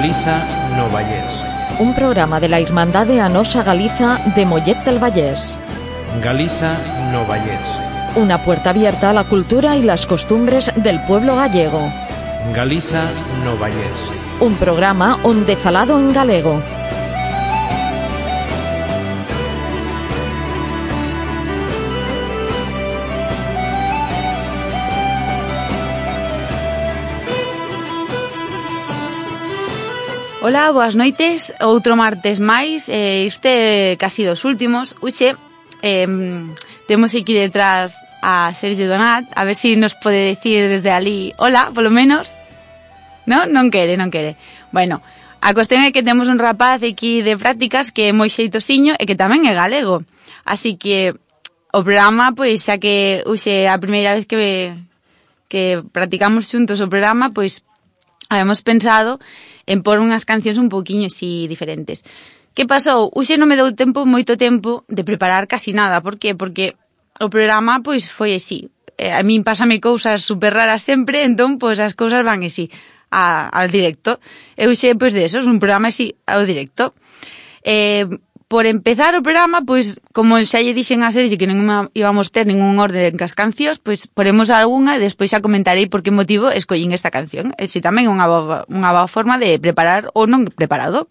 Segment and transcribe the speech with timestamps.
[0.00, 0.46] Galiza
[0.78, 1.42] no Vallés.
[1.78, 5.58] Un programa de la Irmandade Anosa Galiza de Mollet del Vallés.
[6.24, 6.78] Galiza
[7.12, 7.68] no Vallés.
[8.16, 11.92] Una puerta abierta a la cultura y las costumbres del pueblo gallego.
[12.56, 13.10] Galiza
[13.44, 14.10] no Vallés.
[14.40, 16.62] Un programa onde falado en galego.
[30.50, 34.98] Ola, boas noites, outro martes máis, eh, este casi dos últimos.
[34.98, 35.38] Uxe,
[35.78, 36.10] eh,
[36.90, 41.30] temos aquí detrás a Sergio Donat, a ver se si nos pode decir desde ali
[41.38, 42.34] hola, polo menos.
[43.30, 44.34] No, non quere, non quere.
[44.74, 45.06] Bueno,
[45.38, 49.06] a cuestión é que temos un rapaz aquí de prácticas que é moi xeitosiño e
[49.06, 50.02] que tamén é galego.
[50.42, 51.14] Así que
[51.70, 54.74] o programa, pois, xa que uxe a primeira vez que
[55.46, 57.62] que practicamos xuntos o programa, pois
[58.30, 59.18] Habíamos pensado
[59.66, 62.06] en pôr unhas cancións un poquinho así diferentes.
[62.54, 63.10] Que pasou?
[63.10, 65.98] Uxe non me deu tempo, moito tempo, de preparar casi nada.
[65.98, 66.38] Por que?
[66.38, 66.78] Porque
[67.18, 68.70] o programa pois foi así.
[68.94, 72.70] Eh, a min pásame cousas super raras sempre, entón pois as cousas van así
[73.10, 74.22] a, ao directo.
[74.54, 76.94] Eu xe, pois, de esos, un programa así ao directo.
[77.66, 78.06] Eh,
[78.50, 82.50] por empezar o programa, pois, como xa lle dixen a Sergi que non íbamos ter
[82.50, 86.90] ningún orden cas cancións, pois poremos algunha e despois xa comentarei por que motivo escollín
[86.90, 87.54] esta canción.
[87.54, 91.06] Eh, e se tamén é unha boa, unha boa forma de preparar ou non preparado.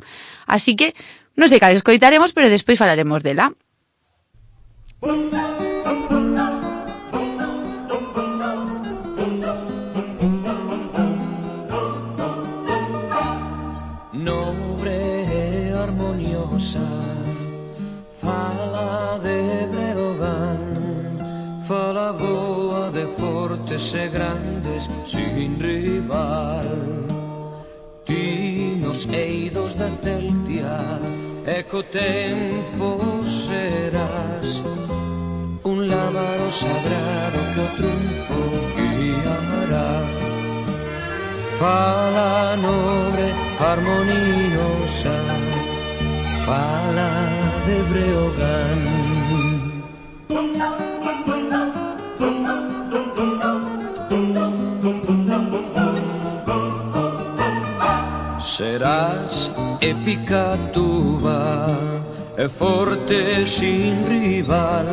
[0.52, 0.92] Así que,
[1.40, 3.56] non sei cal escoitaremos, pero despois falaremos dela.
[23.94, 26.66] E grandes sin rival.
[28.06, 31.00] Ti nos eidos da Celtia
[31.46, 34.62] e tempo serás.
[35.64, 38.42] Un lábaro sagrado que o triunfo
[38.78, 39.92] guiará.
[41.60, 45.18] Fala nobre, armoniosa
[46.46, 47.12] Fala
[47.66, 48.99] de Breogán
[58.60, 59.50] Serás
[59.80, 61.70] épica tuba
[62.36, 64.84] e forte sin rival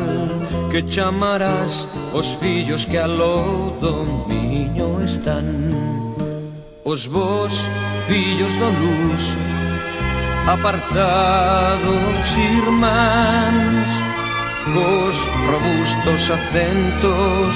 [0.71, 5.67] Que chamarás os fillos que aló domiño están.
[6.85, 7.67] Os vos
[8.07, 9.35] fillos do luz
[10.47, 13.89] Apartados irmáns
[14.71, 15.15] vos
[15.51, 17.51] robustos acentos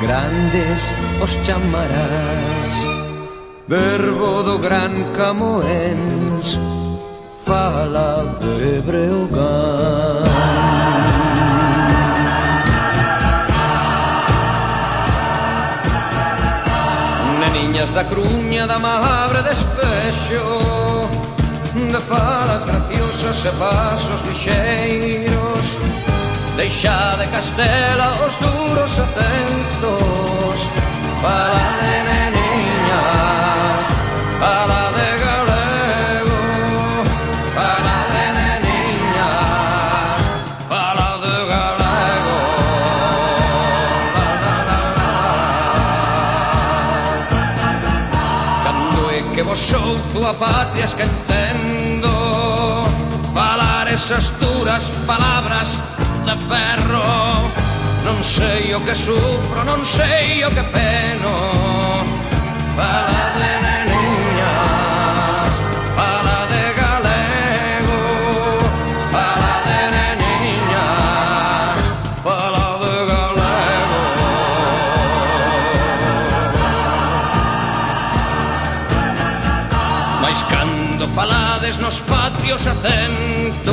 [0.00, 3.03] Grandes os chamarás
[3.66, 6.58] verbo do gran Camoens
[7.46, 10.24] fala de Breogán
[17.40, 21.08] Neniñas da cruña da mabre despexo
[21.74, 25.78] De falas graciosas e pasos lixeiros
[26.56, 30.68] Deixa de Castela os duros acentos
[31.22, 32.33] Para de nena
[34.44, 36.40] Fala de galego,
[37.56, 40.20] para de neniñas,
[40.68, 42.38] para de galego.
[44.14, 44.30] La,
[44.68, 45.10] la, la,
[48.64, 52.12] Cando é que vos souzo a patria esquecendo
[53.32, 55.80] falar esas duras palabras
[56.26, 57.48] de ferro
[58.04, 61.32] Non sei o que sufro, non sei o que peno
[62.76, 63.73] Fala de neniñas
[81.64, 83.64] cidades nos patrios acentos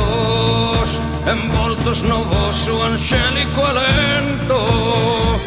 [1.27, 5.39] Envoltos no vosso angélico alento.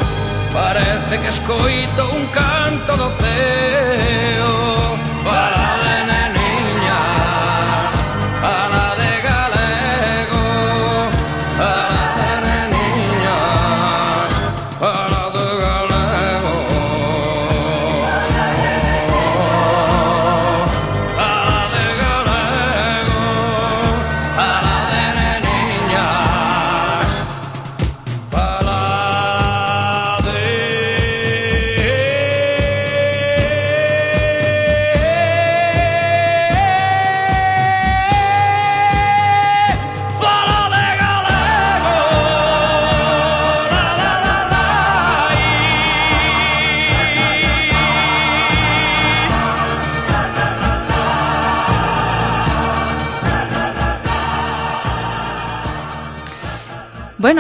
[0.53, 4.64] Parece que escoito un canto do ceo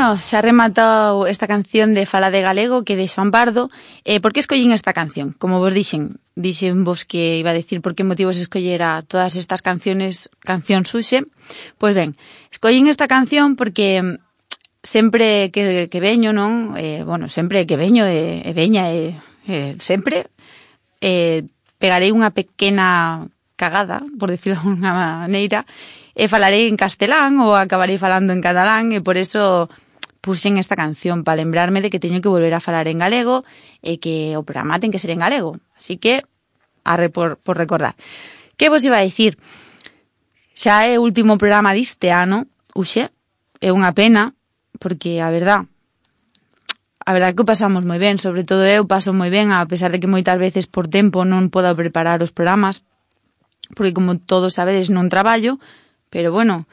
[0.05, 3.71] bueno, xa rematado esta canción de Fala de Galego que de Xoan Bardo.
[4.05, 5.33] Eh, por que escollín esta canción?
[5.33, 9.65] Como vos dixen, dixen vos que iba a decir por que motivos escollera todas estas
[9.65, 11.25] canciones, canción suxe.
[11.81, 12.21] Pois ben,
[12.53, 14.21] escollín esta canción porque mm,
[14.85, 16.77] sempre que, que veño, non?
[16.77, 19.17] Eh, bueno, sempre que veño e, eh, e veña e,
[19.49, 20.29] eh, eh, sempre
[21.01, 21.49] eh,
[21.81, 23.25] pegarei unha pequena
[23.57, 25.65] cagada, por decirlo de unha maneira,
[26.13, 29.73] e falarei en castelán ou acabarei falando en catalán e por eso
[30.25, 33.45] puxen esta canción para lembrarme de que teño que volver a falar en galego
[33.85, 35.61] e que o programa ten que ser en galego.
[35.77, 36.25] Así que,
[36.81, 37.93] arre por, por recordar.
[38.57, 39.37] Que vos iba a dicir?
[40.57, 43.13] Xa é o último programa diste ano, uxe,
[43.61, 44.33] é unha pena,
[44.81, 45.69] porque a verdad,
[47.05, 49.93] a verdad que o pasamos moi ben, sobre todo eu paso moi ben, a pesar
[49.93, 52.81] de que moitas veces por tempo non podo preparar os programas,
[53.77, 55.61] porque como todos sabedes non traballo,
[56.09, 56.65] pero bueno,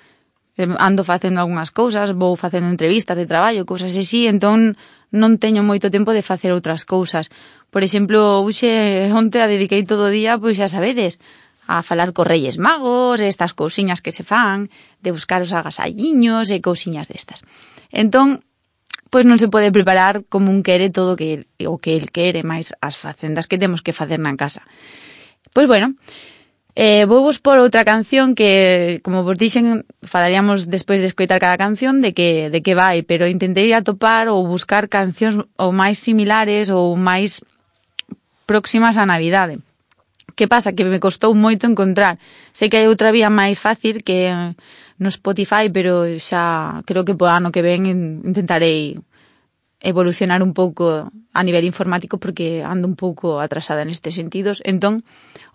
[0.78, 4.75] ando facendo algunhas cousas, vou facendo entrevistas de traballo, cousas así, entón
[5.12, 7.28] non teño moito tempo de facer outras cousas.
[7.74, 11.19] Por exemplo, hoxe onte a dediquei todo o día, pois xa sabedes,
[11.68, 16.60] a falar co Reyes Magos, estas cousiñas que se fan, de buscar os agasalliños e
[16.60, 17.44] cousiñas destas.
[17.92, 18.44] Entón,
[19.12, 22.72] pois non se pode preparar como un quere todo que, o que el quere, máis
[22.80, 24.63] as facendas que temos que facer na casa.
[25.52, 25.96] Pois bueno,
[26.73, 31.59] Eh, vou vos por outra canción que, como vos dixen, falaríamos despois de escoitar cada
[31.59, 36.71] canción de que, de que vai, pero intentei atopar ou buscar cancións ou máis similares
[36.71, 37.44] ou máis
[38.47, 39.59] próximas á Navidade.
[40.39, 40.71] Que pasa?
[40.71, 42.15] Que me costou moito encontrar.
[42.56, 44.31] Sei que hai outra vía máis fácil que
[44.95, 47.83] no Spotify, pero xa creo que po ano que ven
[48.24, 48.95] intentarei
[49.81, 54.62] evolucionar un pouco a nivel informático porque ando un pouco atrasada nestes sentidos.
[54.62, 55.01] Entón,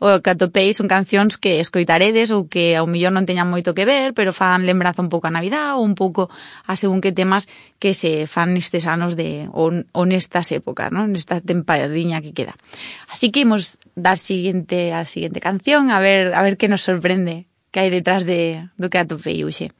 [0.02, 3.86] o que atopei son cancións que escoitaredes ou que ao millor non teñan moito que
[3.86, 6.26] ver, pero fan lembranza un pouco a Navidad ou un pouco
[6.66, 7.46] a según que temas
[7.78, 11.14] que se fan nestes anos de ou, ou nestas épocas, non?
[11.14, 12.58] Nesta tempadiña que queda.
[13.06, 17.46] Así que imos dar siguiente a siguiente canción a ver a ver que nos sorprende
[17.70, 19.70] que hai detrás de do que atopei hoxe.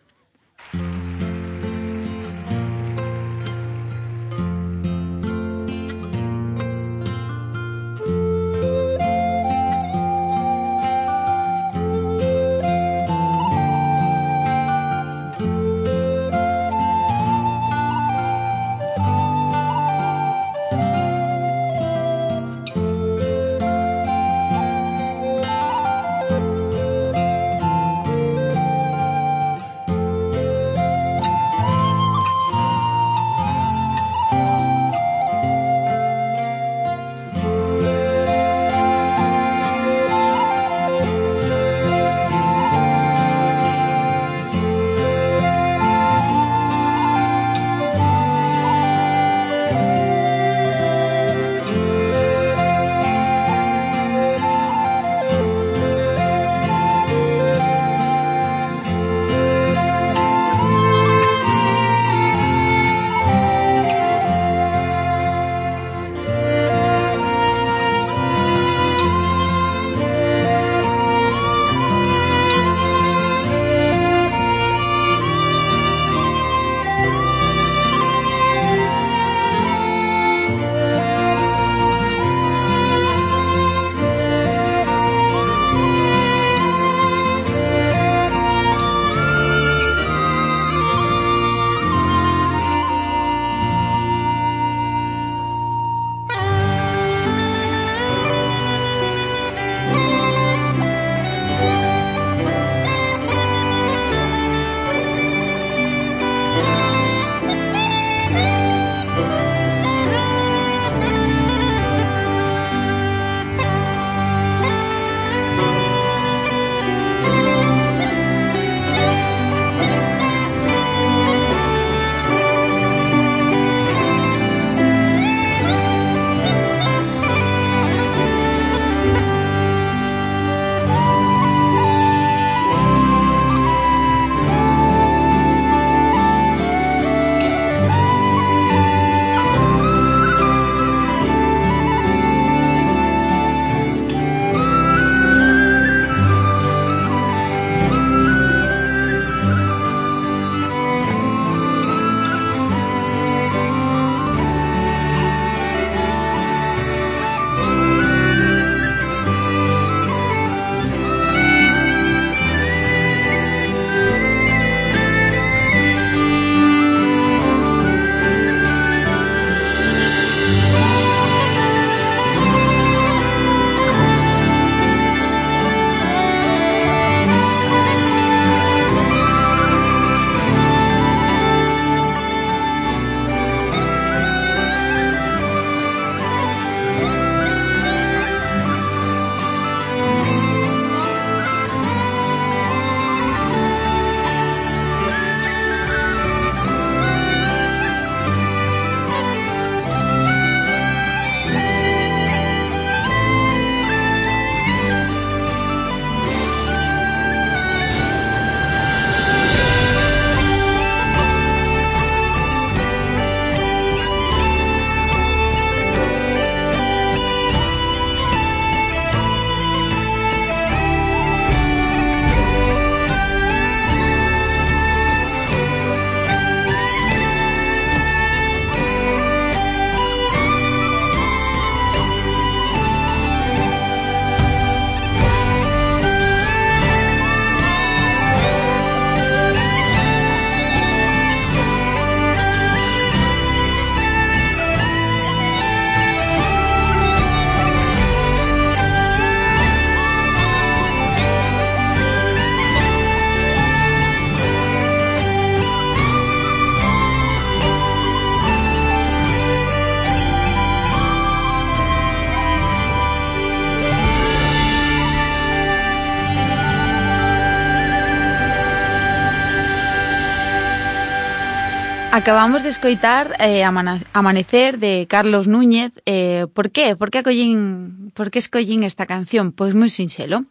[272.16, 275.92] Acabamos de escoitar eh, Amanecer de Carlos Núñez.
[276.06, 276.96] Eh, por qué?
[276.96, 279.52] Por que, acollín, por que escollín esta canción?
[279.52, 280.49] Pois moi sinxelo.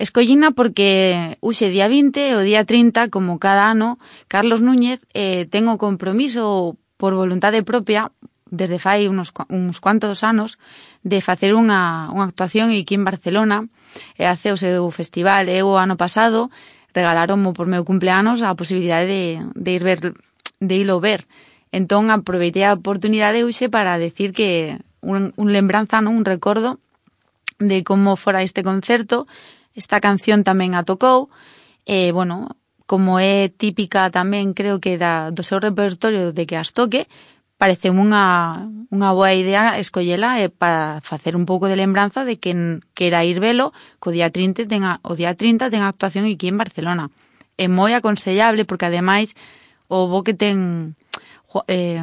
[0.00, 5.68] Escollina porque uxe día 20 o día 30, como cada ano, Carlos Núñez eh, ten
[5.68, 8.08] o compromiso por voluntade propia
[8.48, 10.56] desde fai unos, uns cuantos anos
[11.04, 13.68] de facer unha, unha actuación aquí en Barcelona
[14.16, 15.52] e hace o seu festival.
[15.52, 16.48] E o ano pasado
[16.96, 20.16] regalaronmo por meu cumpleanos a posibilidade de, de ir ver
[20.62, 21.26] de ilo ver.
[21.74, 26.14] Entón, aproveitei a oportunidade hoxe para decir que un, un lembranza, non?
[26.14, 26.78] un recordo
[27.58, 29.26] de como fora este concerto.
[29.74, 31.26] Esta canción tamén a tocou.
[31.82, 32.54] E, bueno,
[32.86, 37.10] como é típica tamén, creo que da, do seu repertorio de que as toque,
[37.56, 42.52] parece unha, unha boa idea escollela eh, para facer un pouco de lembranza de que
[42.92, 46.60] quera ir velo, que o día 30 ten o día 30 ten actuación aquí en
[46.60, 47.08] Barcelona.
[47.56, 49.38] É moi aconsellable porque ademais
[49.92, 50.96] o bo que ten
[51.68, 52.00] eh,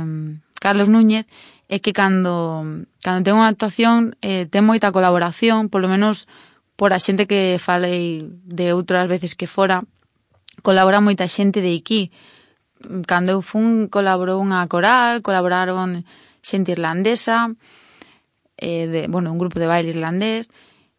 [0.62, 1.26] Carlos Núñez
[1.70, 2.62] é que cando,
[3.02, 6.30] cando ten unha actuación eh, ten moita colaboración, polo menos
[6.78, 9.82] por a xente que falei de outras veces que fora,
[10.62, 12.14] colabora moita xente de aquí.
[13.10, 16.06] Cando eu fun, colaborou unha coral, colaboraron
[16.46, 17.52] xente irlandesa,
[18.56, 20.48] eh, de, bueno, un grupo de baile irlandés,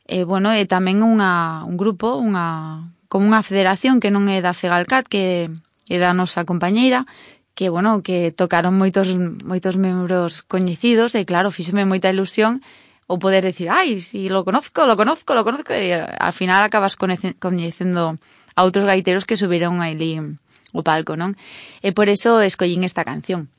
[0.04, 4.28] e, eh, bueno, e eh, tamén unha, un grupo, unha, como unha federación que non
[4.28, 5.48] é da FEGALCAT, que
[5.90, 7.10] e da nosa compañeira,
[7.58, 9.10] que, bueno, que tocaron moitos,
[9.42, 12.62] moitos membros coñecidos e, claro, fíxeme moita ilusión
[13.10, 16.94] o poder decir, ai, si lo conozco, lo conozco, lo conozco, e al final acabas
[16.94, 18.16] coñecendo
[18.54, 20.14] a outros gaiteros que subiron ali
[20.70, 21.34] o palco, non?
[21.82, 23.50] E por eso escollín esta canción.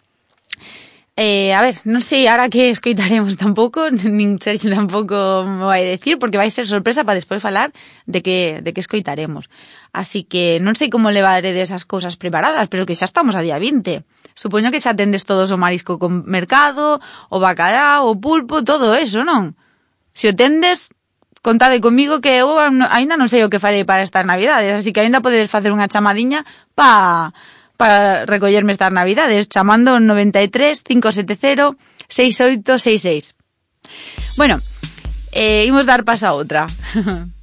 [1.23, 6.17] Eh, a ver, non sei ahora que escoitaremos tampouco, nin Sergio tampouco me vai decir,
[6.17, 7.69] porque vai ser sorpresa para despois falar
[8.09, 9.45] de que, de que escoitaremos.
[9.93, 13.61] Así que non sei como levaré desas cousas preparadas, pero que xa estamos a día
[13.61, 14.01] 20.
[14.33, 16.97] Supoño que xa tendes todos o marisco con mercado,
[17.29, 19.53] o bacalao, o pulpo, todo eso, non?
[20.17, 20.89] Se o tendes,
[21.45, 22.49] contade comigo que eu
[22.89, 25.85] aínda non sei o que farei para estas navidades, así que aínda podedes facer unha
[25.85, 27.29] chamadiña pa
[27.81, 31.71] para recollerme estas navidades, chamando 93 570
[32.07, 33.35] 6866.
[34.37, 34.59] Bueno,
[35.31, 36.67] eh, imos dar paso a outra.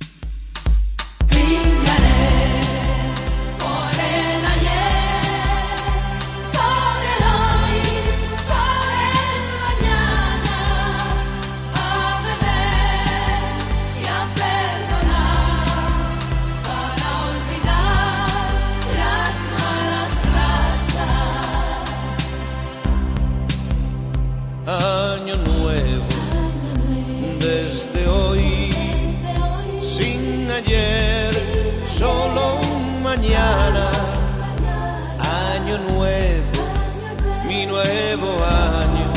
[30.69, 31.33] ayer,
[31.87, 33.91] solo un mañana.
[35.55, 36.63] Año nuevo,
[37.47, 39.09] mi nuevo año.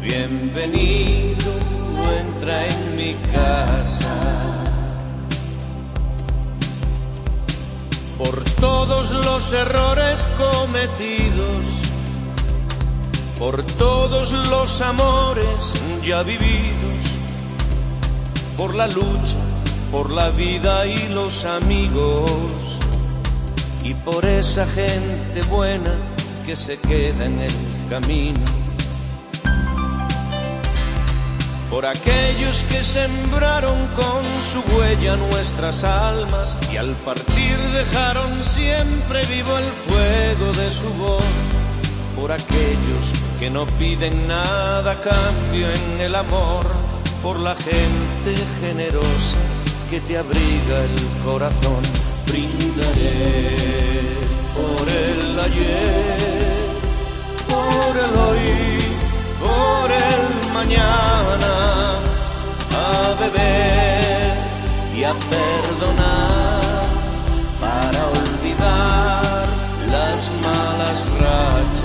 [0.00, 1.52] Bienvenido,
[2.20, 4.14] entra en mi casa.
[8.18, 11.82] Por todos los errores cometidos
[13.38, 15.74] por todos los amores
[16.04, 17.02] ya vividos,
[18.56, 19.51] por la lucha,
[19.92, 22.30] por la vida y los amigos,
[23.84, 25.92] y por esa gente buena
[26.46, 27.52] que se queda en el
[27.90, 28.40] camino.
[31.70, 39.58] Por aquellos que sembraron con su huella nuestras almas y al partir dejaron siempre vivo
[39.58, 41.22] el fuego de su voz
[42.16, 46.66] por aquellos que no piden nada cambio en el amor,
[47.22, 49.38] por la gente generosa
[49.92, 51.82] que te abriga el corazón.
[52.26, 53.50] Brindaré
[54.56, 56.16] por el ayer,
[57.52, 58.78] por el hoy,
[59.44, 60.22] por el
[60.54, 61.52] mañana,
[62.72, 64.32] a beber
[64.96, 66.88] y a perdonar
[67.60, 69.46] para olvidar
[69.90, 71.81] las malas rachas.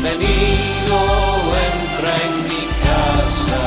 [0.00, 0.96] Bienvenido,
[1.72, 3.62] entra en mi casa.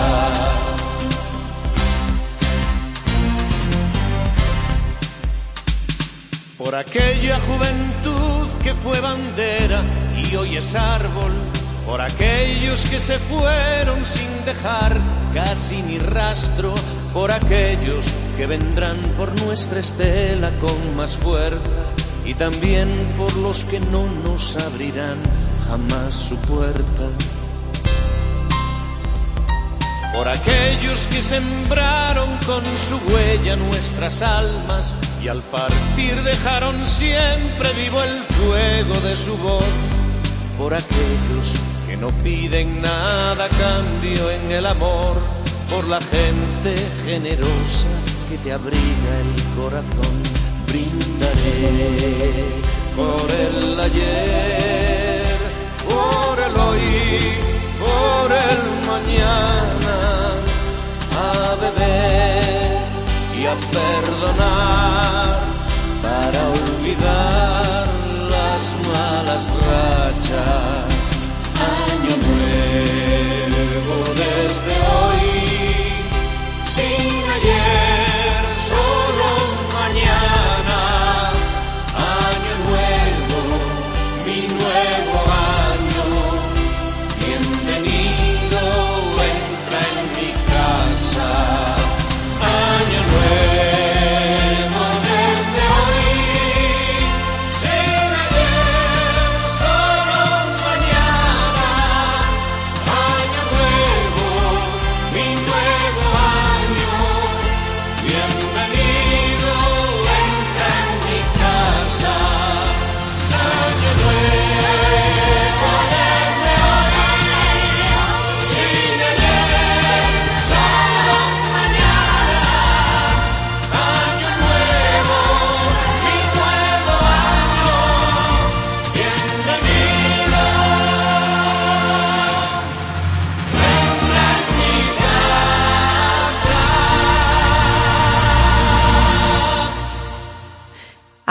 [6.57, 9.83] por aquella juventud que fue bandera
[10.15, 11.33] y hoy es árbol,
[11.85, 14.97] por aquellos que se fueron sin dejar
[15.33, 16.73] casi ni rastro,
[17.13, 18.05] por aquellos
[18.37, 21.83] que vendrán por nuestra estela con más fuerza
[22.25, 25.17] y también por los que no nos abrirán
[25.71, 27.03] jamás su puerta.
[30.13, 38.03] Por aquellos que sembraron con su huella nuestras almas y al partir dejaron siempre vivo
[38.03, 39.73] el fuego de su voz.
[40.57, 41.45] Por aquellos
[41.87, 45.21] que no piden nada cambio en el amor.
[45.69, 47.87] Por la gente generosa
[48.27, 50.15] que te abriga el corazón.
[50.67, 52.61] Brindaré
[52.95, 54.80] por el ayer,
[57.79, 59.97] por el mañana,
[61.17, 62.81] a beber
[63.39, 65.39] y a perdonar
[66.01, 67.87] para olvidar
[68.35, 70.93] las malas rachas.
[71.89, 75.29] Año nuevo desde hoy,
[76.75, 77.90] sin ayer,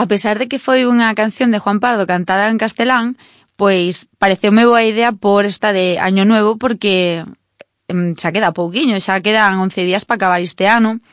[0.01, 3.21] a pesar de que foi unha canción de Juan Pardo cantada en castelán,
[3.61, 7.29] pois pareceume boa idea por esta de Año Nuevo porque
[8.17, 11.05] xa queda pouquiño, xa quedan 11 días para acabar este ano.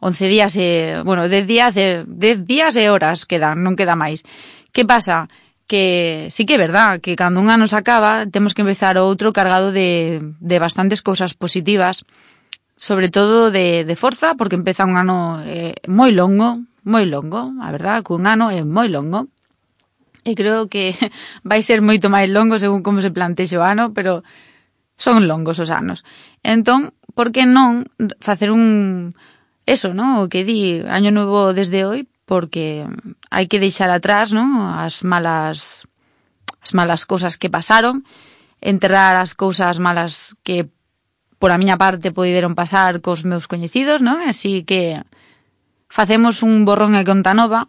[0.00, 4.24] 11 días e, bueno, 10 días, e, 10 días e horas quedan, non queda máis.
[4.72, 5.28] Que pasa?
[5.68, 9.36] Que sí que é verdad que cando un ano se acaba temos que empezar outro
[9.36, 12.08] cargado de, de bastantes cousas positivas,
[12.80, 17.70] sobre todo de, de forza, porque empeza un ano eh, moi longo, moi longo, a
[17.70, 19.30] verdad, cun ano é moi longo.
[20.22, 20.94] E creo que
[21.46, 24.22] vai ser moito máis longo según como se plantexe o ano, pero
[24.98, 26.06] son longos os anos.
[26.42, 27.86] Entón, por que non
[28.22, 29.14] facer un
[29.66, 30.22] eso, non?
[30.22, 32.86] O que di año novo desde hoy, porque
[33.30, 34.62] hai que deixar atrás, non?
[34.78, 35.86] As malas
[36.62, 38.06] as malas cousas que pasaron,
[38.62, 40.70] enterrar as cousas malas que
[41.42, 44.22] por a miña parte poideron pasar cos meus coñecidos, non?
[44.22, 45.02] Así que
[45.92, 47.68] facemos un borrón e conta nova.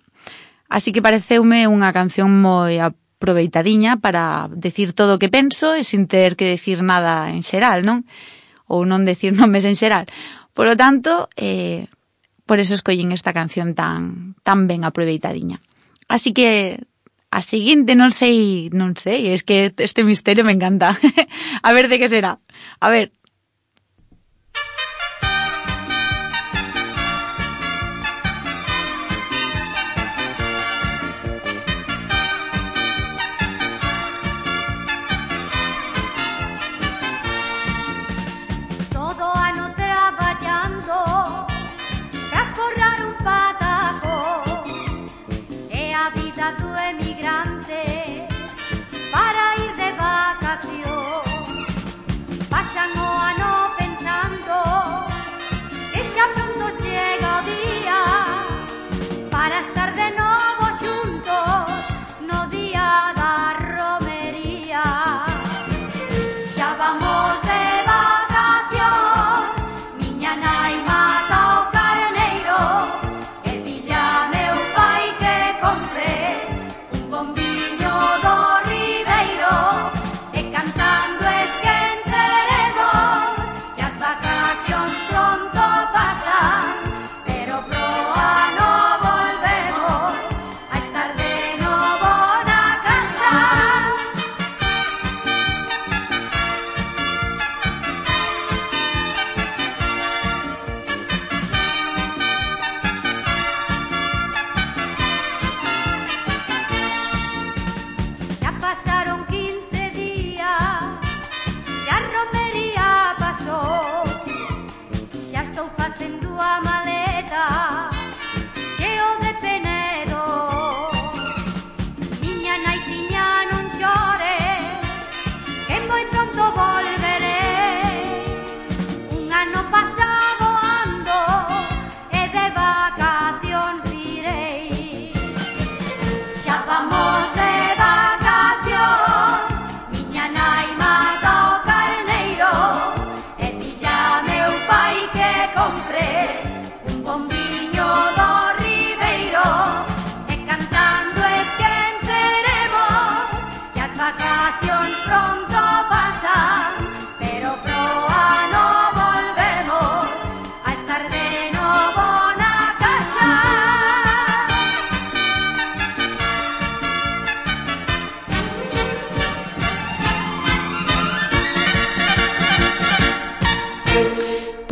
[0.71, 6.07] Así que pareceume unha canción moi aproveitadiña para decir todo o que penso e sin
[6.07, 8.07] ter que decir nada en xeral, non?
[8.71, 10.07] Ou non decir nomes en xeral.
[10.55, 11.91] Por lo tanto, eh,
[12.47, 15.59] por eso escollín esta canción tan, tan ben aproveitadiña.
[16.07, 16.79] Así que
[17.27, 20.95] a seguinte non sei, non sei, es que este misterio me encanta.
[21.67, 22.39] a ver de que será.
[22.79, 23.11] A ver,
[49.13, 51.23] Para ir de vacación.
[52.49, 54.55] Pasan o ano pensando
[55.93, 57.99] Que xa pronto chega o día
[59.31, 60.52] Para estar de novo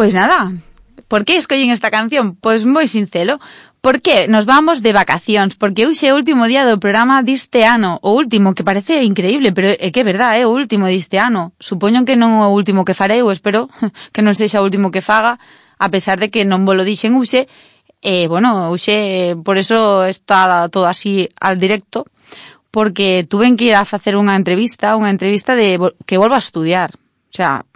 [0.01, 0.51] Pois nada,
[1.07, 2.33] por que escollen esta canción?
[2.33, 3.37] Pois moi sincero,
[3.85, 7.61] por que nos vamos de vacacións, porque hoxe é o último día do programa diste
[7.69, 11.21] ano, o último, que parece increíble, pero é que é verdad, é o último diste
[11.21, 11.53] ano.
[11.61, 13.69] Supoño que non o último que farei, ou espero
[14.09, 15.37] que non sexa o último que faga,
[15.77, 17.45] a pesar de que non vos lo dixen hoxe,
[18.01, 22.09] e, eh, bueno, hoxe, por eso está todo así al directo,
[22.73, 25.77] porque tuve que ir a facer unha entrevista, unha entrevista de
[26.09, 26.89] que volva a estudiar.
[27.29, 27.69] O sea,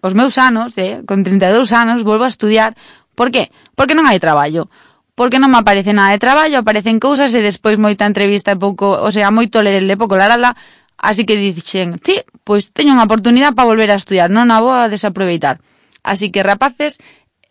[0.00, 2.76] os meus anos, eh, con 32 anos, volvo a estudiar.
[3.14, 3.52] Por qué?
[3.76, 4.72] Porque non hai traballo.
[5.14, 8.96] Porque non me aparece nada de traballo, aparecen cousas e despois moita entrevista e pouco,
[8.96, 10.56] o sea, moito ler e pouco larala.
[10.96, 14.72] Así que dixen, sí, pois teño unha oportunidade para volver a estudiar, non a vou
[14.72, 15.60] a desaproveitar.
[16.04, 17.00] Así que rapaces,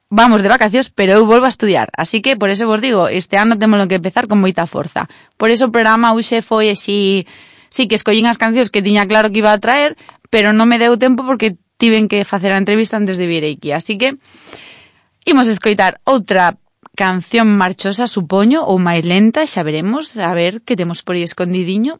[0.09, 1.89] vamos de vacacións, pero eu volvo a estudiar.
[1.93, 5.05] Así que, por eso vos digo, este ano temos que empezar con moita forza.
[5.37, 7.25] Por eso o programa hoxe foi así...
[7.69, 9.93] Sí que escollín as cancións que tiña claro que iba a traer,
[10.33, 13.71] pero non me deu tempo porque tiven que facer a entrevista antes de vir aquí.
[13.71, 14.19] Así que,
[15.25, 16.59] imos escoitar outra
[16.93, 21.97] canción marchosa, supoño, ou máis lenta, xa veremos, a ver que temos por aí escondidiño.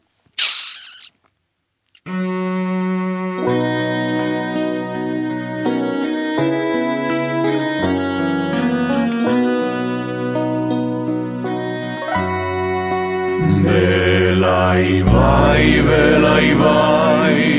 [13.64, 17.49] Vela e vai, vela e vai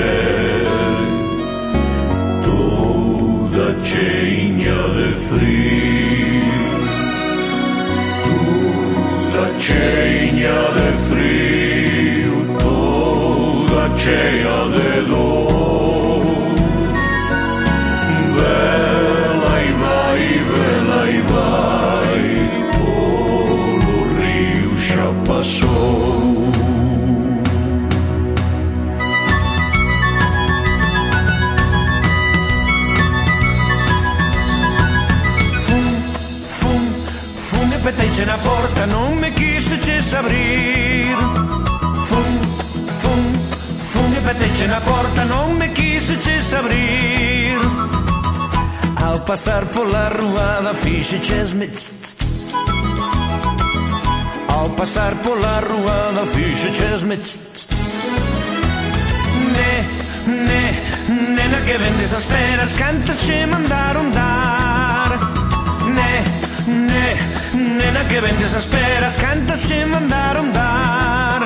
[2.43, 6.43] Τούδα τσέινια δεφρή
[8.25, 15.38] Τούδα τσέινια δεφρή Τούδα τσέια δελό
[25.39, 26.51] pasou
[35.67, 35.87] Fum,
[36.47, 36.93] fum,
[37.37, 41.17] fum e peteiche na porta Non me quixeches abrir
[42.09, 42.33] Fum,
[42.99, 43.23] fum,
[43.93, 47.61] fum e peteiche na porta Non me quixeches abrir
[49.05, 52.58] Ao pasar pola ruada fixechesme tss, tss.
[54.59, 57.17] Ao passar por la rua da ficha chesme
[59.55, 59.75] Né,
[60.27, 60.65] né,
[61.37, 65.11] nena que vende essas peras cantas antes mandaram dar.
[65.97, 66.25] Né
[66.67, 67.07] né
[67.55, 71.41] nena que vende essas peras cantas antes mandaram dar.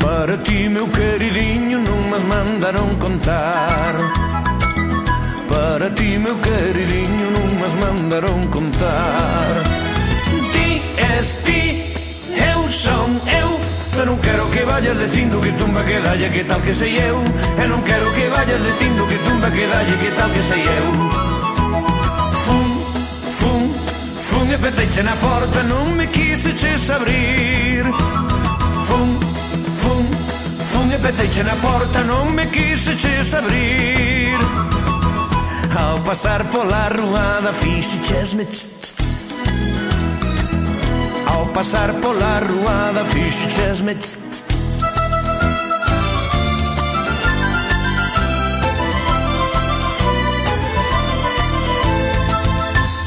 [0.00, 3.94] Para ti meu queridinho não mas mandaram contar.
[5.48, 9.85] Para ti, meu queridinho, não mas mandaram contar.
[11.16, 11.82] eres ti
[12.36, 13.48] Eu son eu
[13.92, 17.16] Pero non quero que vayas dicindo que tumba que dalle que tal que sei eu.
[17.56, 20.86] E non quero que vayas dicindo que tumba que dalle que tal que sei eu.
[22.44, 22.68] Fun,
[23.40, 23.62] fun,
[24.20, 27.88] fun e peteiche na porta Non me quiseches abrir.
[28.84, 29.08] Fun,
[29.80, 30.04] fun,
[30.60, 34.36] fun e peteiche na porta Non me quiseches abrir.
[35.72, 39.05] Ao pasar pola ruada fixechesme tch, tch, tch
[41.56, 44.82] pasar pola ruada Fixesme tss, tss, tss.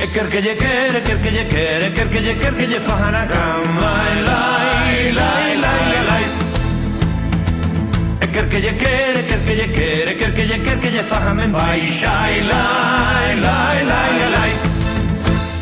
[0.02, 2.80] E quer que lle quere, quer que lle quere Quer que lle quer que lle
[2.88, 6.26] fajan a cama E lai, lai, lai, lai, lai
[8.24, 11.04] E quer que lle quere, quer que lle quere Quer que lle quer que lle
[11.14, 14.79] fajan en baixa E lai, lai, lai, lai, lai.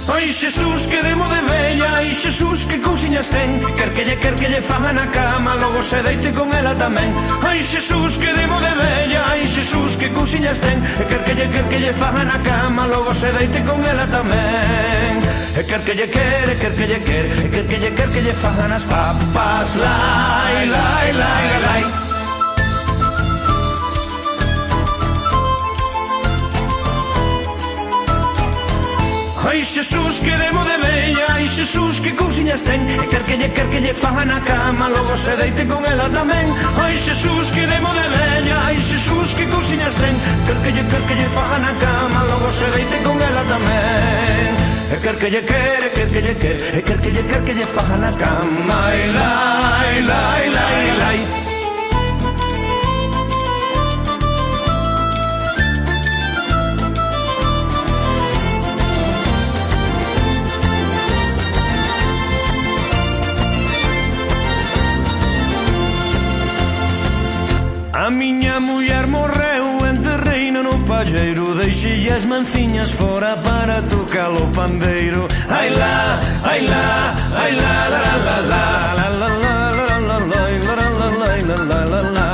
[0.08, 3.60] Ai Xesús que demo de bella Ai Xesús que cousiñas ten.
[3.76, 5.56] Quer que lle, quer que lle faga na cama.
[5.56, 7.12] Logo se deite con ela tamén.
[7.44, 10.80] Ai Xesús que demo de bella Ai Xesús que cousiñas ten.
[10.80, 12.88] E quer que lle, quer que lle faga na cama.
[12.88, 15.20] Logo se deite con ela tamén.
[15.60, 18.10] E quer que lle quer, e quer que lle quer E quer que lle, quer
[18.14, 19.76] que lle fagan as papas.
[19.76, 22.07] Lai, lai, lai, lai, lai.
[29.48, 31.26] Ai Xesús que demo de bella.
[31.36, 32.84] Ai Xesús que cousiñas ten.
[32.84, 36.10] E quer que lle quer que lle faja na cama Logo se deite con ela
[36.12, 36.52] tamén.
[36.84, 38.58] Ai Xesús que demo de bella.
[38.68, 40.16] Ai Xesús que cousiñas ten.
[40.46, 44.52] Quer que lle quer que lle faja na cama Logo se deite con ela tamén.
[44.92, 47.42] E quer que lle quer, e quer que lle quer E quer que lle quer
[47.48, 48.76] que lle faja na cama.
[48.84, 51.47] Ai lai, lai, lai, lai, lai.
[68.08, 74.48] A miña muller morreu en terreino no palleiro Deixei as manciñas fora para tocar o
[74.56, 76.18] pandeiro Ai lá,
[76.52, 76.88] ai lá,
[77.36, 79.30] ai lá, la la la la la
[81.92, 82.28] la la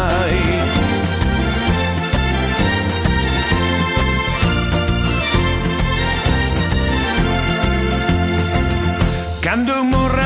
[9.41, 10.22] Cando eu morra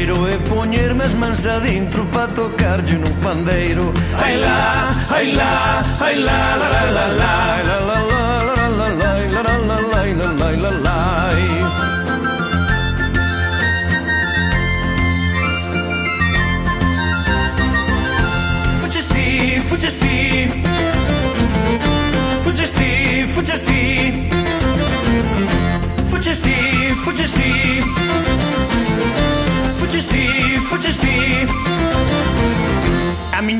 [0.00, 6.16] terreiro E poñerme as mans adintro pa tocarlle no pandeiro Ai la, ai la, ai
[6.16, 7.32] la, la la la la
[7.68, 10.99] La la la la la la la la la la la la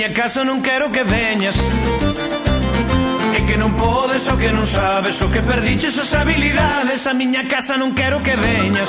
[0.01, 1.61] miña casa non quero que veñas?
[3.37, 7.05] E que non podes o que non sabes O que perdiches as habilidades.
[7.05, 8.89] A miña casa non quero que veñas.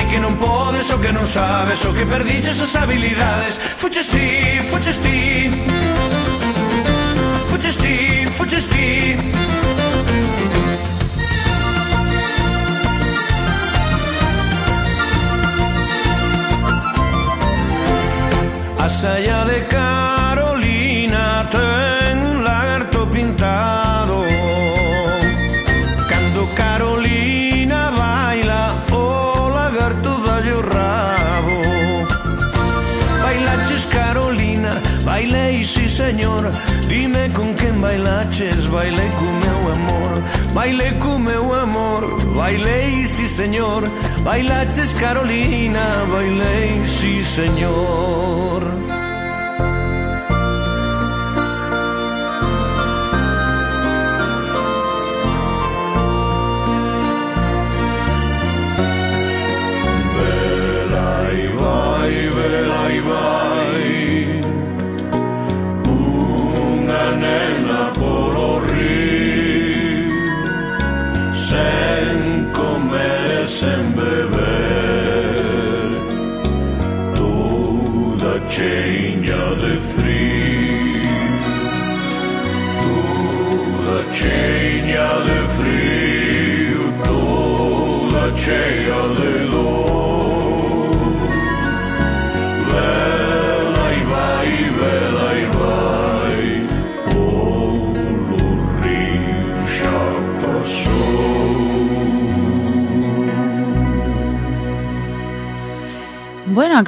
[0.00, 3.60] E que non podes o que non sabes O que perdiches as habilidades.
[3.60, 5.52] Fuches ti, fuches ti
[7.52, 7.96] Fuches ti, fuches ti,
[8.32, 9.57] fuches ti.
[18.88, 24.24] Más allá de Carolina ten un lagarto pintado.
[26.08, 31.58] Cando Carolina baila, o lagarto dalle rabo.
[33.22, 34.72] Bailaches Carolina,
[35.04, 36.50] bailei sí señor,
[36.88, 40.14] dime con quen bailaches, bailei con meu amor,
[40.54, 42.02] bailei con meu amor,
[42.34, 43.82] bailei sí señor,
[44.24, 48.57] bailaches Carolina, bailei sí señor.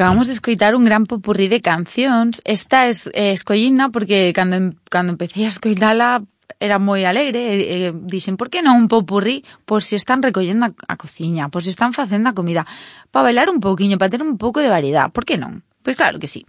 [0.00, 2.40] acabamos de escoitar un gran popurrí de cancións.
[2.48, 6.24] Esta es, eh, escollina porque cando, cando empecé a escoitala
[6.56, 9.44] era moi alegre e, e dixen, por que non un popurrí?
[9.68, 12.64] Por si están recollendo a, a cociña, por si están facendo a comida,
[13.12, 15.60] para bailar un pouquiño, para ter un pouco de variedade, por que non?
[15.84, 16.48] Pois claro que sí.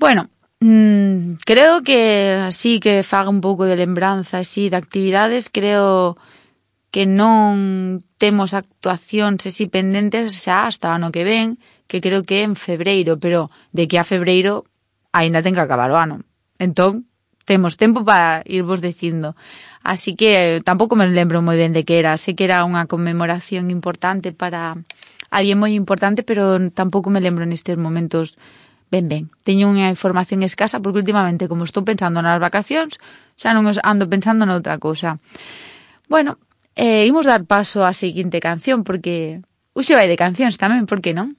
[0.00, 0.32] Bueno,
[0.64, 6.16] mmm, creo que así que faga un pouco de lembranza así de actividades, creo
[6.88, 12.40] que non temos actuacións así pendentes xa hasta o ano que ven, que creo que
[12.40, 14.68] é en febreiro, pero de que a febreiro
[15.10, 16.22] aínda ten que acabar o ano.
[16.60, 17.08] Entón,
[17.48, 19.34] temos tempo para irvos dicindo.
[19.82, 22.20] Así que eh, tampouco me lembro moi ben de que era.
[22.20, 24.76] Sei que era unha conmemoración importante para
[25.32, 28.36] alguén moi importante, pero tampouco me lembro nestes momentos
[28.92, 29.32] ben ben.
[29.48, 33.00] Teño unha información escasa porque últimamente, como estou pensando nas vacacións,
[33.40, 35.16] xa non ando pensando noutra cousa.
[36.12, 36.36] Bueno,
[36.76, 39.40] eh, imos dar paso á seguinte canción porque...
[39.72, 41.38] Uxe vai de cancións tamén, por que non?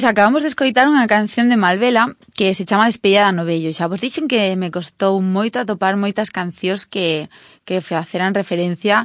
[0.00, 3.68] Pois acabamos de escoitar unha canción de Malvela que se chama Despedida da Novello.
[3.68, 7.28] Xa vos dixen que me costou moito atopar moitas cancións que,
[7.68, 9.04] que faceran referencia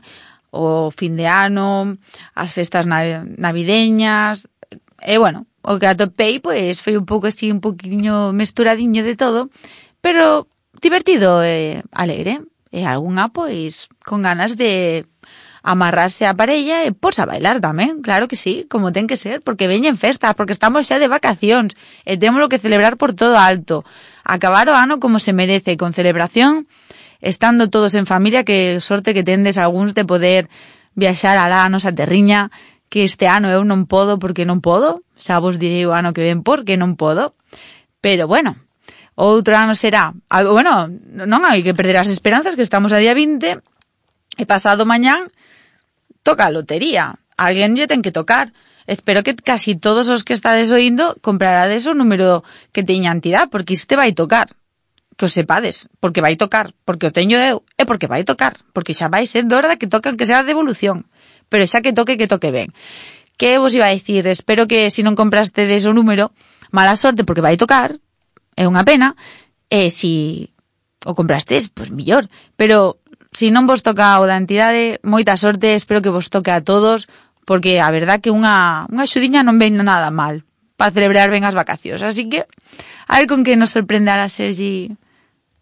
[0.55, 1.99] ao fin de ano,
[2.31, 4.47] ás festas navideñas...
[5.03, 9.51] E, bueno, o que atopei, pois, foi un pouco así, un poquinho mesturadiño de todo,
[9.99, 10.47] pero
[10.79, 12.39] divertido e alegre.
[12.71, 15.03] E algunha, pois, con ganas de
[15.66, 19.41] amarrarse a parella e porse a bailar tamén, claro que sí, como ten que ser,
[19.41, 21.74] porque veñen festas, porque estamos xa de vacacións
[22.05, 23.82] e temos que celebrar por todo alto.
[24.22, 26.70] Acabar o ano como se merece, con celebración,
[27.18, 30.53] estando todos en familia, que sorte que tendes algúns de poder
[30.93, 32.53] viaxar alá a nosa terriña,
[32.93, 36.22] que este ano eu non podo porque non podo, xa vos direi o ano que
[36.22, 37.34] ven porque non podo,
[38.05, 38.53] pero bueno,
[39.18, 43.66] outro ano será, bueno, non hai que perder as esperanzas que estamos a día 20
[44.38, 45.26] e pasado mañán
[46.26, 47.21] toca a lotería.
[47.38, 48.49] Alguén lle ten que tocar.
[48.89, 52.41] Espero que casi todos os que estades oindo comprarades o número
[52.73, 54.49] que teña entidade, porque isto vai tocar.
[55.15, 58.91] Que o sepades, porque vai tocar, porque o teño eu, e porque vai tocar, porque
[58.97, 61.07] xa vai ser hora que toca que sea de devolución,
[61.47, 62.76] pero xa que toque, que toque ben.
[63.39, 64.28] Que vos iba a dicir?
[64.28, 66.36] Espero que se si non comprastedes o número,
[66.76, 67.95] mala sorte porque vai tocar,
[68.59, 69.15] é unha pena,
[69.71, 70.51] e si
[71.05, 72.99] o comprastes, pois pues, millor, pero
[73.36, 77.11] si non vos toca o da entidade, moita sorte, espero que vos toque a todos,
[77.43, 80.47] porque a verdad que unha, unha xudiña non ven nada mal
[80.79, 81.99] para celebrar ben as vacacións.
[81.99, 82.47] Así que,
[83.11, 84.95] a ver con que nos sorprenderá Sergi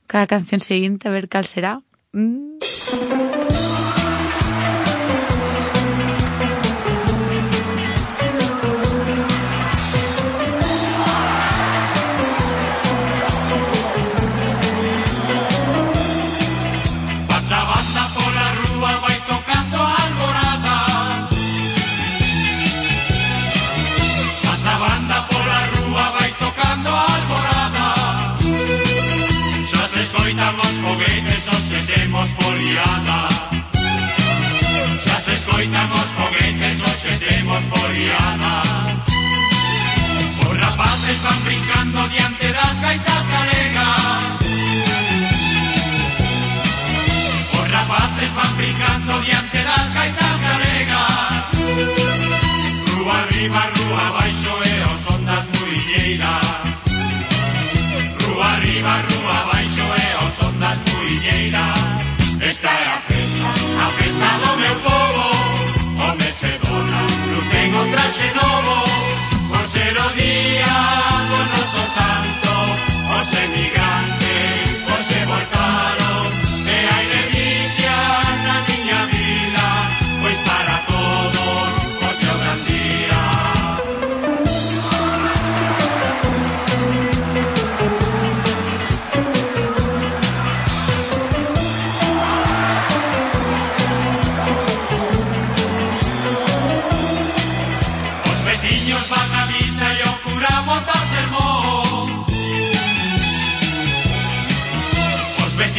[0.05, 1.82] cada canción seguinte, a ver cal será.
[2.13, 3.32] Mm.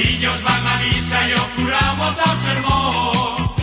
[0.05, 3.55] niños van a misa y ocurramos dos sermón.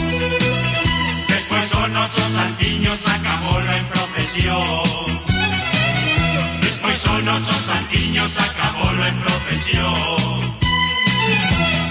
[1.28, 5.22] Después son osos santiños, acabó la en procesión.
[6.62, 10.58] Después son osos santiños, acabó la en procesión.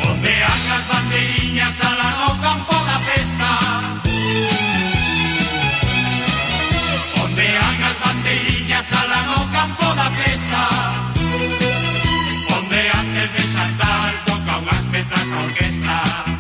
[0.03, 3.51] Pondean las banderiñas a la no campo da festa.
[7.17, 10.63] Pondean las banderiñas a la no campo da festa.
[12.49, 14.30] Pondean desde Santar
[14.63, 16.40] más metas orquesta.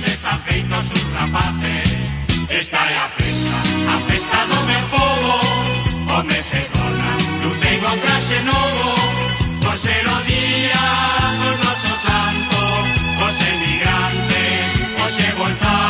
[0.00, 2.02] Están feitos sus rapaces.
[2.48, 3.56] Esta é a festa,
[3.94, 5.40] a festa do meu povo
[6.12, 8.92] Homes e donas, non tengo traxe novo
[9.64, 10.84] Por ser o día
[11.40, 12.60] do santo
[13.24, 14.68] Os emigrantes,
[15.00, 15.81] hoxe voltaron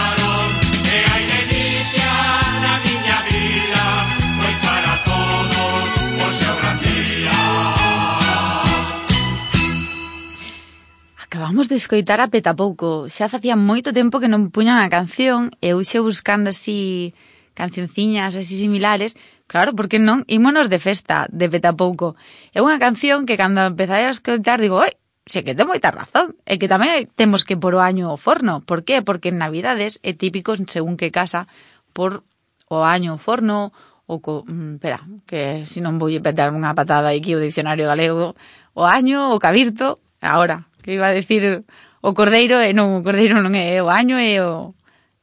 [11.62, 13.06] acabamos de escoitar a Petapouco.
[13.06, 17.14] Xa facía moito tempo que non puñan a canción e eu xe buscando así
[17.54, 19.14] cancionciñas así similares.
[19.46, 20.26] Claro, porque non?
[20.26, 22.18] Ímonos de festa de Petapouco.
[22.50, 24.90] É unha canción que cando empezai a escoitar digo, oi,
[25.22, 26.34] xe que ten moita razón.
[26.50, 28.58] E que tamén temos que por o año o forno.
[28.66, 28.98] Por qué?
[29.06, 31.46] Porque en Navidades é típico según que casa
[31.94, 32.26] por
[32.66, 33.70] o año o forno
[34.10, 34.98] o co, mm, espera,
[35.30, 38.34] que se non vou petar unha patada aquí o dicionario galego,
[38.74, 41.64] o año, o cabirto, agora, que iba a decir
[42.02, 44.74] o cordeiro e non, o cordeiro non é o año e o,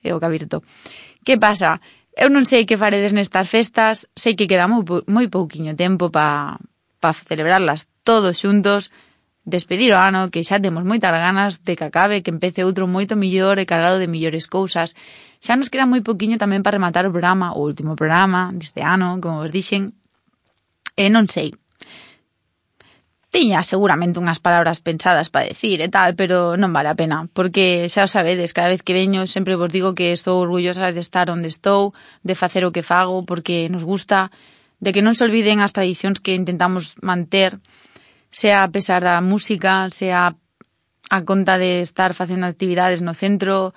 [0.01, 0.63] e o cabirto.
[1.27, 1.83] Que pasa?
[2.15, 6.57] Eu non sei que faredes nestas festas, sei que queda moi, moi pouquiño tempo para
[6.99, 8.91] pa celebrarlas todos xuntos,
[9.47, 13.15] despedir o ano, que xa temos moitas ganas de que acabe, que empece outro moito
[13.15, 14.95] millor e cargado de millores cousas.
[15.39, 19.19] Xa nos queda moi pouquiño tamén para rematar o programa, o último programa deste ano,
[19.23, 19.95] como vos dixen,
[20.95, 21.55] e non sei.
[23.39, 27.87] Tiña seguramente unhas palabras pensadas para decir e tal, pero non vale a pena, porque
[27.87, 31.31] xa o sabedes, cada vez que veño sempre vos digo que estou orgullosa de estar
[31.31, 34.27] onde estou, de facer o que fago, porque nos gusta,
[34.83, 37.63] de que non se olviden as tradicións que intentamos manter,
[38.27, 40.35] sea a pesar da música, sea
[41.07, 43.71] a conta de estar facendo actividades no centro,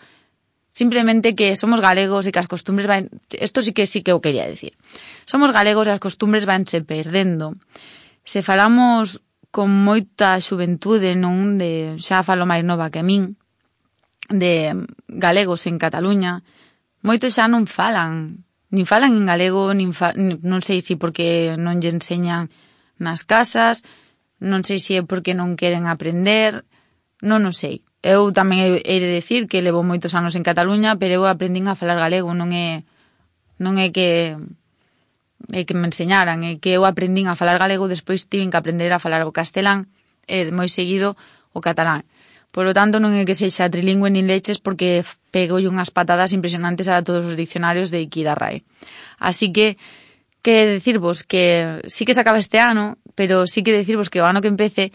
[0.75, 3.15] simplemente que somos galegos e que as costumbres van...
[3.31, 4.75] Isto sí que sí que eu quería decir.
[5.23, 7.55] Somos galegos e as costumbres vanse perdendo.
[8.27, 9.23] Se falamos
[9.53, 13.37] con moita xuventude, non de xa falo máis nova que min,
[14.33, 14.73] de
[15.07, 16.41] galegos en Cataluña,
[17.05, 18.43] moitos xa non falan,
[18.73, 22.49] nin falan en galego, nin fa, non sei se porque non lle enseñan
[22.97, 23.85] nas casas,
[24.41, 26.65] non sei se é porque non queren aprender,
[27.21, 27.85] non o sei.
[28.01, 31.77] Eu tamén hei de decir que levo moitos anos en Cataluña, pero eu aprendín a
[31.77, 32.89] falar galego, non é
[33.61, 34.35] non é que
[35.51, 38.95] e que me enseñaran e que eu aprendín a falar galego, despois tiven que aprender
[38.95, 39.91] a falar o castelán
[40.31, 41.19] e moi seguido
[41.51, 42.07] o catalán.
[42.53, 46.87] Por lo tanto, non é que sexa trilingüe nin leches porque pego unhas patadas impresionantes
[46.93, 48.61] a todos os diccionarios de Ikida Rai.
[49.17, 49.81] Así que,
[50.45, 54.29] que decirvos que sí que se acaba este ano, pero sí que decirvos que o
[54.29, 54.93] ano que empece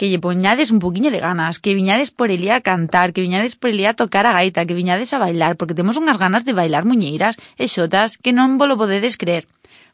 [0.00, 3.52] que lle poñades un poquinho de ganas, que viñades por elía a cantar, que viñades
[3.52, 6.56] por elía a tocar a gaita, que viñades a bailar, porque temos unhas ganas de
[6.56, 9.44] bailar muñeiras e xotas que non volo podedes creer.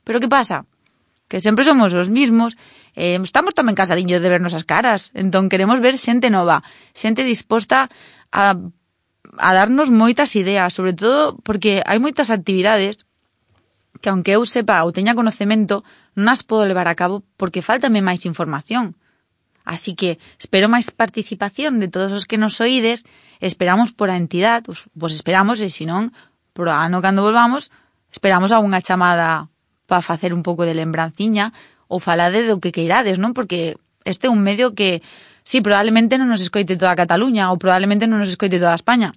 [0.07, 0.63] Pero que pasa?
[1.27, 2.55] Que sempre somos os mismos,
[2.95, 6.63] eh, estamos tamén cansadiños de vernos as caras, entón queremos ver xente nova,
[6.95, 7.91] xente disposta
[8.31, 8.55] a
[9.43, 13.03] a darnos moitas ideas, sobre todo porque hai moitas actividades
[13.99, 15.83] que aunque eu sepa ou teña conocemento,
[16.15, 18.95] non as podo levar a cabo porque faltame máis información.
[19.67, 23.03] Así que espero máis participación de todos os que nos oídes,
[23.43, 26.15] esperamos por a entidade, pois, pois esperamos, e senón,
[26.55, 27.75] por ano cando volvamos,
[28.15, 29.51] esperamos algunha chamada
[29.91, 31.51] para facer un pouco de lembranciña
[31.91, 33.35] ou falade do que queirades, non?
[33.35, 33.75] Porque
[34.07, 35.03] este é un medio que,
[35.43, 39.11] sí, probablemente non nos escoite toda Cataluña ou probablemente non nos escoite toda España,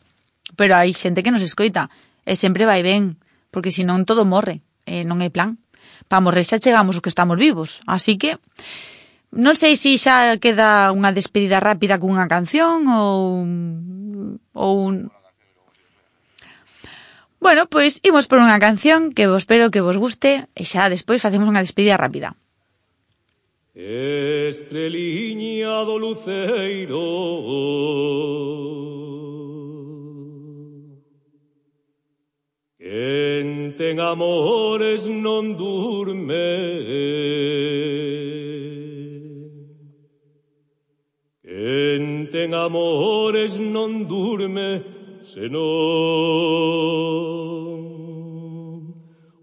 [0.57, 1.93] pero hai xente que nos escoita
[2.25, 3.21] e sempre vai ben,
[3.53, 5.61] porque senón todo morre, e non hai plan.
[6.09, 8.41] Para morrer xa chegamos os que estamos vivos, así que
[9.29, 13.45] Non sei se xa queda unha despedida rápida cunha canción ou
[14.57, 15.13] ou un...
[17.37, 21.21] Bueno, pois imos por unha canción que vos espero que vos guste e xa despois
[21.21, 22.33] facemos unha despedida rápida.
[23.77, 27.05] Estreliña do luceiro
[32.81, 36.49] Quen ten amores non durme
[41.59, 44.79] Quen ten amores non durme,
[45.27, 45.59] senón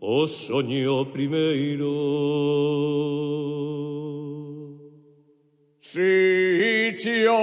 [0.01, 1.93] o soño primeiro.
[5.79, 7.37] Si chove,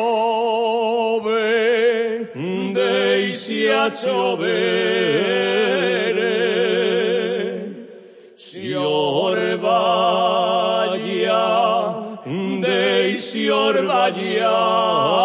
[2.74, 4.34] deixe a chovere,
[13.54, 15.22] Jorvania.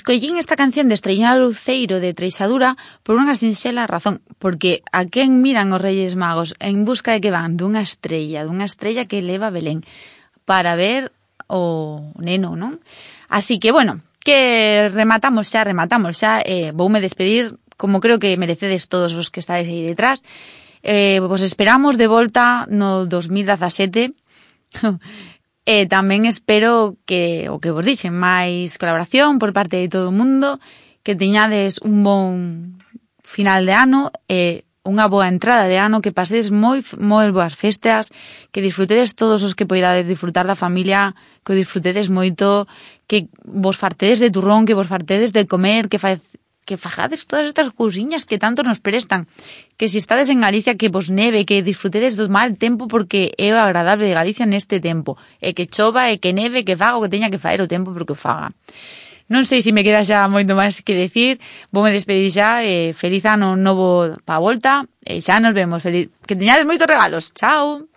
[0.00, 5.44] Escollín esta canción de Estreñada Luceiro de Treixadura por unha sinxela razón, porque a quen
[5.44, 9.52] miran os Reyes Magos en busca de que van dunha estrella, dunha estrella que leva
[9.52, 9.84] Belén,
[10.48, 11.12] para ver
[11.52, 12.80] o neno, non?
[13.28, 18.88] Así que, bueno, que rematamos xa, rematamos xa, eh, voume despedir como creo que merecedes
[18.88, 20.24] todos os que estáis aí detrás.
[20.80, 24.16] Eh, vos esperamos de volta no 2017
[25.68, 30.16] E tamén espero que o que vos dixen máis colaboración por parte de todo o
[30.16, 30.56] mundo,
[31.04, 32.32] que teñades un bon
[33.20, 38.08] final de ano e unha boa entrada de ano, que pasedes moi moi boas festas,
[38.48, 41.12] que disfrutedes todos os que poidades disfrutar da familia,
[41.44, 42.64] que o disfrutedes moito,
[43.04, 46.16] que vos fartedes de turrón, que vos fartedes de comer, que, fa,
[46.70, 49.26] que fajades todas estas cousiñas que tanto nos prestan.
[49.74, 53.50] Que se estades en Galicia que vos neve, que disfrutedes do mal tempo porque é
[53.50, 55.18] o agradable de Galicia neste tempo.
[55.42, 57.90] E que chova, e que neve, que faga o que teña que faer o tempo
[57.90, 58.54] porque o faga.
[59.26, 61.42] Non sei se me queda xa moito máis que decir.
[61.74, 62.62] Vou me despedir xa.
[62.62, 64.86] Eh, feliz ano novo pa volta.
[65.02, 65.82] E xa nos vemos.
[65.82, 66.06] Feliz...
[66.22, 67.34] Que teñades moitos regalos.
[67.34, 67.89] Chao.